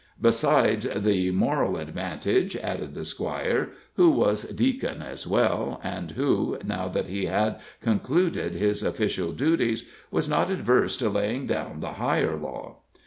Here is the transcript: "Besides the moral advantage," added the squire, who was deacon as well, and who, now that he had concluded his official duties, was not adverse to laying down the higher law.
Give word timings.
"Besides 0.19 0.87
the 0.89 1.29
moral 1.29 1.77
advantage," 1.77 2.55
added 2.57 2.95
the 2.95 3.05
squire, 3.05 3.69
who 3.97 4.09
was 4.09 4.41
deacon 4.45 5.03
as 5.03 5.27
well, 5.27 5.79
and 5.83 6.09
who, 6.09 6.57
now 6.65 6.87
that 6.87 7.05
he 7.05 7.25
had 7.27 7.59
concluded 7.81 8.55
his 8.55 8.81
official 8.81 9.31
duties, 9.31 9.87
was 10.09 10.27
not 10.27 10.49
adverse 10.49 10.97
to 10.97 11.09
laying 11.09 11.45
down 11.45 11.81
the 11.81 11.91
higher 12.01 12.35
law. 12.35 12.77